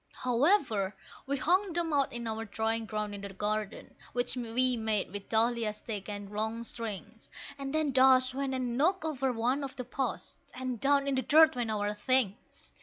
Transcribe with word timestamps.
However, 0.15 0.95
we 1.27 1.37
hung 1.37 1.73
them 1.73 1.93
out 1.93 2.11
in 2.11 2.25
our 2.27 2.43
drying 2.43 2.87
ground 2.87 3.13
in 3.13 3.21
the 3.21 3.29
garden, 3.29 3.93
which 4.13 4.35
we 4.35 4.75
made 4.75 5.11
with 5.13 5.29
dahlia 5.29 5.71
sticks 5.73 6.09
and 6.09 6.27
long 6.31 6.63
strings, 6.63 7.29
And 7.59 7.71
then 7.71 7.91
Dash 7.91 8.33
went 8.33 8.55
and 8.55 8.75
knocked 8.75 9.05
over 9.05 9.31
one 9.31 9.63
of 9.63 9.75
the 9.75 9.85
posts, 9.85 10.39
and 10.55 10.79
down 10.81 11.07
in 11.07 11.13
the 11.13 11.21
dirt 11.21 11.55
went 11.55 11.69
our 11.69 11.93
things! 11.93 12.73